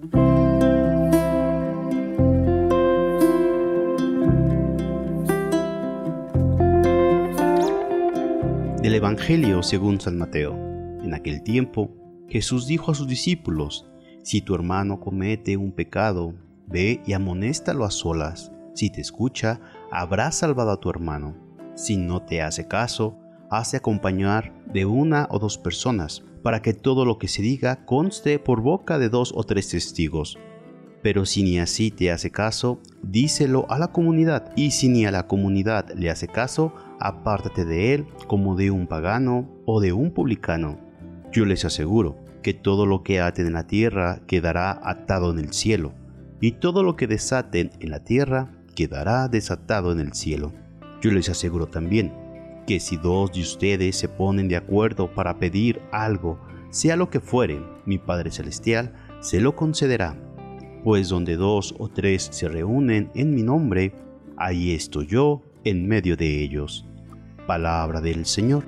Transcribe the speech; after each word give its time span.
Del 0.00 0.14
Evangelio 8.94 9.62
según 9.62 10.00
San 10.00 10.16
Mateo. 10.16 10.54
En 11.02 11.12
aquel 11.12 11.42
tiempo, 11.42 11.90
Jesús 12.28 12.66
dijo 12.66 12.92
a 12.92 12.94
sus 12.94 13.08
discípulos, 13.08 13.90
Si 14.22 14.40
tu 14.40 14.54
hermano 14.54 15.00
comete 15.00 15.58
un 15.58 15.72
pecado, 15.72 16.34
ve 16.66 17.02
y 17.06 17.12
amonéstalo 17.12 17.84
a 17.84 17.90
solas. 17.90 18.52
Si 18.74 18.88
te 18.88 19.02
escucha, 19.02 19.60
habrás 19.90 20.36
salvado 20.36 20.70
a 20.70 20.80
tu 20.80 20.88
hermano. 20.88 21.36
Si 21.74 21.98
no 21.98 22.22
te 22.22 22.40
hace 22.40 22.66
caso, 22.66 23.18
hace 23.50 23.76
acompañar 23.76 24.54
de 24.72 24.86
una 24.86 25.26
o 25.30 25.38
dos 25.38 25.58
personas, 25.58 26.22
para 26.42 26.62
que 26.62 26.72
todo 26.72 27.04
lo 27.04 27.18
que 27.18 27.28
se 27.28 27.42
diga 27.42 27.84
conste 27.84 28.38
por 28.38 28.60
boca 28.60 28.98
de 28.98 29.08
dos 29.08 29.32
o 29.34 29.44
tres 29.44 29.68
testigos. 29.68 30.38
Pero 31.02 31.24
si 31.24 31.42
ni 31.42 31.58
así 31.58 31.90
te 31.90 32.10
hace 32.10 32.30
caso, 32.30 32.80
díselo 33.02 33.66
a 33.70 33.78
la 33.78 33.88
comunidad, 33.88 34.52
y 34.56 34.72
si 34.72 34.88
ni 34.88 35.06
a 35.06 35.10
la 35.10 35.26
comunidad 35.26 35.90
le 35.94 36.10
hace 36.10 36.28
caso, 36.28 36.74
apártate 36.98 37.64
de 37.64 37.94
él 37.94 38.06
como 38.26 38.54
de 38.54 38.70
un 38.70 38.86
pagano 38.86 39.48
o 39.64 39.80
de 39.80 39.92
un 39.92 40.12
publicano. 40.12 40.78
Yo 41.32 41.46
les 41.46 41.64
aseguro 41.64 42.18
que 42.42 42.54
todo 42.54 42.86
lo 42.86 43.02
que 43.02 43.20
aten 43.20 43.46
en 43.46 43.52
la 43.54 43.66
tierra 43.66 44.20
quedará 44.26 44.78
atado 44.82 45.30
en 45.30 45.38
el 45.38 45.52
cielo, 45.52 45.94
y 46.40 46.52
todo 46.52 46.82
lo 46.82 46.96
que 46.96 47.06
desaten 47.06 47.70
en 47.80 47.90
la 47.90 48.04
tierra 48.04 48.50
quedará 48.74 49.28
desatado 49.28 49.92
en 49.92 50.00
el 50.00 50.12
cielo. 50.12 50.52
Yo 51.02 51.10
les 51.10 51.28
aseguro 51.30 51.66
también 51.66 52.12
que 52.70 52.78
si 52.78 52.96
dos 52.96 53.32
de 53.32 53.40
ustedes 53.40 53.96
se 53.96 54.08
ponen 54.08 54.46
de 54.46 54.54
acuerdo 54.54 55.12
para 55.12 55.40
pedir 55.40 55.80
algo, 55.90 56.38
sea 56.70 56.94
lo 56.94 57.10
que 57.10 57.18
fuere, 57.18 57.60
mi 57.84 57.98
Padre 57.98 58.30
Celestial 58.30 58.94
se 59.18 59.40
lo 59.40 59.56
concederá. 59.56 60.16
Pues 60.84 61.08
donde 61.08 61.34
dos 61.34 61.74
o 61.80 61.88
tres 61.88 62.28
se 62.30 62.48
reúnen 62.48 63.10
en 63.16 63.34
mi 63.34 63.42
nombre, 63.42 63.92
ahí 64.36 64.70
estoy 64.70 65.08
yo 65.08 65.42
en 65.64 65.88
medio 65.88 66.16
de 66.16 66.44
ellos. 66.44 66.86
Palabra 67.44 68.00
del 68.00 68.24
Señor. 68.24 68.64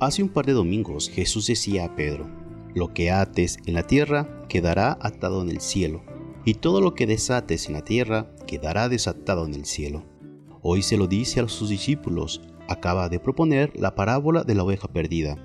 Hace 0.00 0.22
un 0.22 0.30
par 0.30 0.46
de 0.46 0.54
domingos 0.54 1.10
Jesús 1.10 1.48
decía 1.48 1.84
a 1.84 1.96
Pedro, 1.96 2.30
lo 2.74 2.94
que 2.94 3.10
ates 3.10 3.58
en 3.66 3.74
la 3.74 3.82
tierra 3.82 4.46
quedará 4.48 4.96
atado 5.02 5.42
en 5.42 5.50
el 5.50 5.60
cielo, 5.60 6.02
y 6.46 6.54
todo 6.54 6.80
lo 6.80 6.94
que 6.94 7.06
desates 7.06 7.66
en 7.66 7.74
la 7.74 7.84
tierra 7.84 8.34
quedará 8.46 8.88
desatado 8.88 9.44
en 9.44 9.52
el 9.52 9.66
cielo. 9.66 10.15
Hoy 10.68 10.82
se 10.82 10.96
lo 10.96 11.06
dice 11.06 11.38
a 11.38 11.46
sus 11.46 11.68
discípulos, 11.68 12.42
acaba 12.66 13.08
de 13.08 13.20
proponer 13.20 13.70
la 13.78 13.94
parábola 13.94 14.42
de 14.42 14.56
la 14.56 14.64
oveja 14.64 14.88
perdida, 14.88 15.36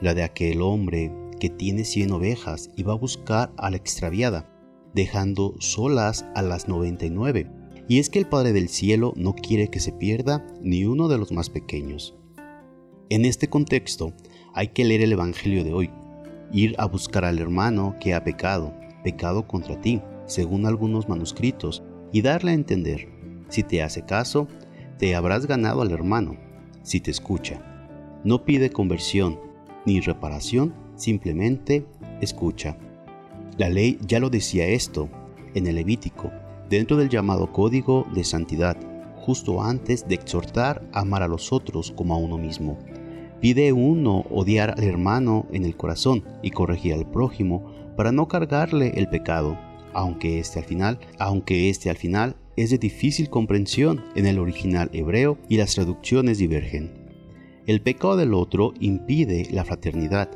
la 0.00 0.14
de 0.14 0.22
aquel 0.22 0.62
hombre 0.62 1.12
que 1.40 1.50
tiene 1.50 1.82
cien 1.84 2.12
ovejas 2.12 2.70
y 2.76 2.84
va 2.84 2.92
a 2.92 2.96
buscar 2.96 3.52
a 3.56 3.68
la 3.70 3.76
extraviada, 3.76 4.48
dejando 4.94 5.56
solas 5.58 6.24
a 6.36 6.42
las 6.42 6.68
noventa 6.68 7.04
y 7.04 7.10
nueve. 7.10 7.50
Y 7.88 7.98
es 7.98 8.10
que 8.10 8.20
el 8.20 8.28
Padre 8.28 8.52
del 8.52 8.68
Cielo 8.68 9.12
no 9.16 9.34
quiere 9.34 9.70
que 9.70 9.80
se 9.80 9.90
pierda 9.90 10.46
ni 10.62 10.84
uno 10.84 11.08
de 11.08 11.18
los 11.18 11.32
más 11.32 11.50
pequeños. 11.50 12.14
En 13.08 13.24
este 13.24 13.48
contexto, 13.48 14.12
hay 14.54 14.68
que 14.68 14.84
leer 14.84 15.00
el 15.00 15.10
Evangelio 15.10 15.64
de 15.64 15.72
hoy, 15.72 15.90
ir 16.52 16.76
a 16.78 16.86
buscar 16.86 17.24
al 17.24 17.40
hermano 17.40 17.96
que 18.00 18.14
ha 18.14 18.22
pecado, 18.22 18.72
pecado 19.02 19.48
contra 19.48 19.80
ti, 19.80 20.00
según 20.26 20.64
algunos 20.64 21.08
manuscritos, 21.08 21.82
y 22.12 22.22
darle 22.22 22.52
a 22.52 22.54
entender, 22.54 23.19
si 23.50 23.62
te 23.62 23.82
hace 23.82 24.02
caso, 24.02 24.48
te 24.98 25.14
habrás 25.14 25.46
ganado 25.46 25.82
al 25.82 25.90
hermano, 25.90 26.36
si 26.82 27.00
te 27.00 27.10
escucha. 27.10 27.62
No 28.24 28.44
pide 28.44 28.70
conversión 28.70 29.38
ni 29.84 30.00
reparación, 30.00 30.74
simplemente 30.94 31.86
escucha. 32.20 32.78
La 33.58 33.68
ley 33.68 33.98
ya 34.06 34.20
lo 34.20 34.30
decía 34.30 34.66
esto 34.66 35.08
en 35.54 35.66
el 35.66 35.74
Levítico, 35.74 36.30
dentro 36.68 36.96
del 36.96 37.08
llamado 37.08 37.52
código 37.52 38.06
de 38.14 38.24
santidad, 38.24 38.76
justo 39.16 39.62
antes 39.62 40.06
de 40.06 40.14
exhortar 40.14 40.82
a 40.92 41.00
amar 41.00 41.22
a 41.22 41.28
los 41.28 41.52
otros 41.52 41.92
como 41.92 42.14
a 42.14 42.18
uno 42.18 42.38
mismo. 42.38 42.78
Pide 43.40 43.72
uno 43.72 44.24
odiar 44.30 44.74
al 44.76 44.84
hermano 44.84 45.46
en 45.52 45.64
el 45.64 45.76
corazón 45.76 46.24
y 46.42 46.50
corregir 46.50 46.94
al 46.94 47.10
prójimo 47.10 47.72
para 47.96 48.12
no 48.12 48.28
cargarle 48.28 48.92
el 48.96 49.08
pecado, 49.08 49.58
aunque 49.92 50.38
este 50.38 50.58
al 50.58 50.66
final, 50.66 50.98
aunque 51.18 51.70
este 51.70 51.90
al 51.90 51.96
final 51.96 52.36
es 52.60 52.68
de 52.68 52.76
difícil 52.76 53.30
comprensión 53.30 54.04
en 54.14 54.26
el 54.26 54.38
original 54.38 54.90
hebreo 54.92 55.38
y 55.48 55.56
las 55.56 55.74
traducciones 55.74 56.36
divergen. 56.36 56.92
El 57.66 57.80
pecado 57.80 58.18
del 58.18 58.34
otro 58.34 58.74
impide 58.80 59.48
la 59.50 59.64
fraternidad, 59.64 60.30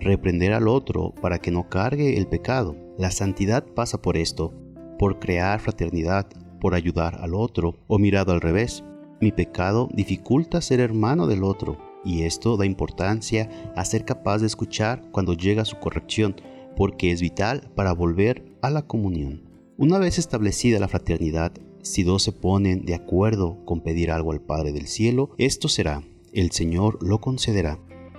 reprender 0.00 0.54
al 0.54 0.68
otro 0.68 1.12
para 1.20 1.38
que 1.38 1.50
no 1.50 1.68
cargue 1.68 2.16
el 2.16 2.28
pecado. 2.28 2.74
La 2.96 3.10
santidad 3.10 3.62
pasa 3.62 4.00
por 4.00 4.16
esto, 4.16 4.54
por 4.98 5.18
crear 5.18 5.60
fraternidad, 5.60 6.26
por 6.62 6.74
ayudar 6.74 7.18
al 7.20 7.34
otro, 7.34 7.76
o 7.88 7.98
mirado 7.98 8.32
al 8.32 8.40
revés. 8.40 8.82
Mi 9.20 9.30
pecado 9.30 9.90
dificulta 9.92 10.62
ser 10.62 10.80
hermano 10.80 11.26
del 11.26 11.44
otro, 11.44 11.76
y 12.06 12.22
esto 12.22 12.56
da 12.56 12.64
importancia 12.64 13.50
a 13.76 13.84
ser 13.84 14.06
capaz 14.06 14.38
de 14.38 14.46
escuchar 14.46 15.02
cuando 15.10 15.34
llega 15.34 15.66
su 15.66 15.76
corrección, 15.76 16.36
porque 16.74 17.10
es 17.10 17.20
vital 17.20 17.70
para 17.74 17.92
volver 17.92 18.46
a 18.62 18.70
la 18.70 18.80
comunión. 18.80 19.42
Una 19.78 19.98
vez 19.98 20.18
establecida 20.18 20.78
la 20.78 20.88
fraternidad, 20.88 21.52
si 21.86 22.02
dos 22.02 22.24
se 22.24 22.32
ponen 22.32 22.84
de 22.84 22.94
acuerdo 22.94 23.64
con 23.64 23.80
pedir 23.80 24.10
algo 24.10 24.32
al 24.32 24.40
Padre 24.40 24.72
del 24.72 24.88
Cielo, 24.88 25.30
esto 25.38 25.68
será, 25.68 26.02
el 26.32 26.50
Señor 26.50 26.98
lo 27.00 27.20
concederá. 27.20 27.78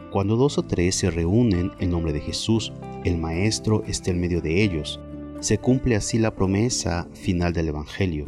Cuando 0.09 0.37
dos 0.37 0.57
o 0.57 0.63
tres 0.63 0.95
se 0.95 1.11
reúnen 1.11 1.71
en 1.79 1.89
nombre 1.89 2.13
de 2.13 2.21
Jesús, 2.21 2.71
el 3.03 3.17
Maestro 3.17 3.83
está 3.85 4.11
en 4.11 4.21
medio 4.21 4.41
de 4.41 4.63
ellos, 4.63 5.01
se 5.41 5.57
cumple 5.57 5.95
así 5.95 6.17
la 6.17 6.33
promesa 6.33 7.09
final 7.13 7.51
del 7.51 7.67
Evangelio. 7.67 8.25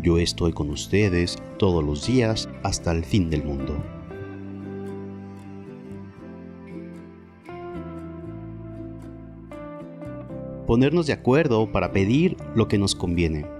Yo 0.00 0.18
estoy 0.18 0.52
con 0.52 0.70
ustedes 0.70 1.36
todos 1.58 1.82
los 1.84 2.06
días 2.06 2.48
hasta 2.62 2.92
el 2.92 3.04
fin 3.04 3.28
del 3.28 3.44
mundo. 3.44 3.76
Ponernos 10.66 11.06
de 11.06 11.12
acuerdo 11.12 11.72
para 11.72 11.92
pedir 11.92 12.36
lo 12.54 12.68
que 12.68 12.78
nos 12.78 12.94
conviene. 12.94 13.55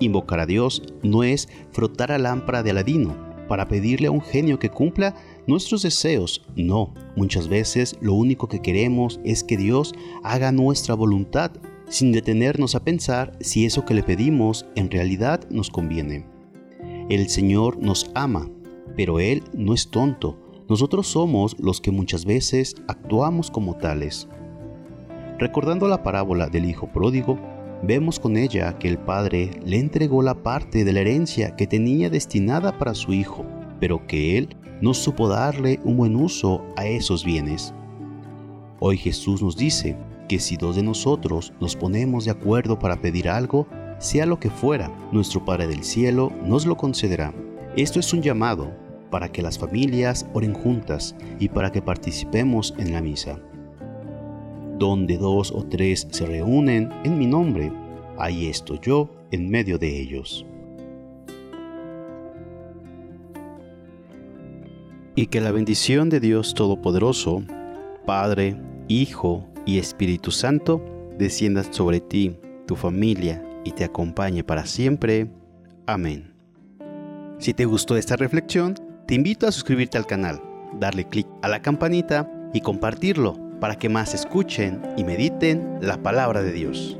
Invocar 0.00 0.40
a 0.40 0.46
Dios 0.46 0.82
no 1.02 1.24
es 1.24 1.48
frotar 1.72 2.12
a 2.12 2.18
lámpara 2.18 2.62
de 2.62 2.70
Aladino 2.70 3.16
para 3.48 3.66
pedirle 3.66 4.08
a 4.08 4.10
un 4.10 4.20
genio 4.20 4.58
que 4.58 4.70
cumpla 4.70 5.14
nuestros 5.46 5.82
deseos. 5.82 6.42
No, 6.54 6.94
muchas 7.16 7.48
veces 7.48 7.96
lo 8.00 8.14
único 8.14 8.48
que 8.48 8.60
queremos 8.60 9.18
es 9.24 9.42
que 9.42 9.56
Dios 9.56 9.94
haga 10.22 10.52
nuestra 10.52 10.94
voluntad 10.94 11.50
sin 11.88 12.12
detenernos 12.12 12.74
a 12.74 12.84
pensar 12.84 13.32
si 13.40 13.64
eso 13.64 13.84
que 13.84 13.94
le 13.94 14.02
pedimos 14.02 14.66
en 14.76 14.90
realidad 14.90 15.48
nos 15.50 15.70
conviene. 15.70 16.26
El 17.08 17.28
Señor 17.28 17.78
nos 17.78 18.10
ama, 18.14 18.48
pero 18.94 19.18
Él 19.18 19.42
no 19.54 19.72
es 19.72 19.90
tonto. 19.90 20.38
Nosotros 20.68 21.06
somos 21.06 21.56
los 21.58 21.80
que 21.80 21.90
muchas 21.90 22.26
veces 22.26 22.74
actuamos 22.86 23.50
como 23.50 23.78
tales. 23.78 24.28
Recordando 25.38 25.88
la 25.88 26.02
parábola 26.02 26.48
del 26.48 26.66
Hijo 26.66 26.88
Pródigo, 26.92 27.38
vemos 27.82 28.18
con 28.18 28.36
ella 28.36 28.78
que 28.78 28.88
el 28.88 28.98
Padre 28.98 29.50
le 29.64 29.78
entregó 29.78 30.22
la 30.22 30.34
parte 30.34 30.84
de 30.84 30.92
la 30.92 31.00
herencia 31.00 31.56
que 31.56 31.66
tenía 31.66 32.10
destinada 32.10 32.78
para 32.78 32.94
su 32.94 33.12
Hijo, 33.12 33.44
pero 33.80 34.06
que 34.06 34.38
Él 34.38 34.56
no 34.80 34.94
supo 34.94 35.28
darle 35.28 35.80
un 35.84 35.96
buen 35.96 36.16
uso 36.16 36.64
a 36.76 36.86
esos 36.86 37.24
bienes. 37.24 37.74
Hoy 38.80 38.96
Jesús 38.96 39.42
nos 39.42 39.56
dice, 39.56 39.96
que 40.28 40.38
si 40.38 40.56
dos 40.56 40.76
de 40.76 40.82
nosotros 40.82 41.52
nos 41.58 41.74
ponemos 41.74 42.26
de 42.26 42.30
acuerdo 42.30 42.78
para 42.78 43.00
pedir 43.00 43.28
algo, 43.28 43.66
sea 43.98 44.26
lo 44.26 44.38
que 44.38 44.50
fuera, 44.50 44.92
nuestro 45.10 45.44
Padre 45.44 45.66
del 45.66 45.82
Cielo 45.82 46.30
nos 46.44 46.66
lo 46.66 46.76
concederá. 46.76 47.32
Esto 47.76 47.98
es 47.98 48.12
un 48.12 48.22
llamado 48.22 48.70
para 49.10 49.30
que 49.32 49.42
las 49.42 49.58
familias 49.58 50.26
oren 50.34 50.52
juntas 50.52 51.16
y 51.40 51.48
para 51.48 51.72
que 51.72 51.82
participemos 51.82 52.74
en 52.78 52.92
la 52.92 53.00
misa. 53.00 53.40
Donde 54.78 55.18
dos 55.18 55.50
o 55.50 55.64
tres 55.64 56.06
se 56.10 56.24
reúnen 56.24 56.90
en 57.02 57.18
mi 57.18 57.26
nombre, 57.26 57.72
ahí 58.16 58.46
estoy 58.46 58.78
yo 58.80 59.10
en 59.32 59.50
medio 59.50 59.76
de 59.76 60.00
ellos. 60.00 60.46
Y 65.16 65.26
que 65.26 65.40
la 65.40 65.50
bendición 65.50 66.10
de 66.10 66.20
Dios 66.20 66.54
Todopoderoso, 66.54 67.42
Padre, 68.06 68.56
Hijo 68.86 69.48
y 69.66 69.78
Espíritu 69.78 70.30
Santo 70.30 70.80
descienda 71.18 71.64
sobre 71.64 71.98
ti, 71.98 72.36
tu 72.66 72.76
familia 72.76 73.44
y 73.64 73.72
te 73.72 73.82
acompañe 73.82 74.44
para 74.44 74.64
siempre. 74.64 75.28
Amén. 75.86 76.34
Si 77.40 77.52
te 77.52 77.64
gustó 77.64 77.96
esta 77.96 78.14
reflexión, 78.14 78.76
te 79.08 79.16
invito 79.16 79.48
a 79.48 79.52
suscribirte 79.52 79.98
al 79.98 80.06
canal, 80.06 80.40
darle 80.78 81.04
clic 81.08 81.26
a 81.42 81.48
la 81.48 81.62
campanita 81.62 82.30
y 82.54 82.60
compartirlo 82.60 83.47
para 83.60 83.76
que 83.76 83.88
más 83.88 84.14
escuchen 84.14 84.82
y 84.96 85.04
mediten 85.04 85.78
la 85.80 85.98
palabra 85.98 86.42
de 86.42 86.52
Dios. 86.52 86.98